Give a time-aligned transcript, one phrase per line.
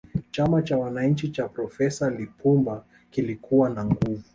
[0.31, 4.23] chama cha wananchi cha profesa lipumba kilikuwa na nguvu